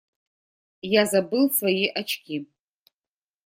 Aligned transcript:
Я 0.93 1.03
забыл 1.05 1.51
свои 1.51 1.85
очки. 1.87 2.47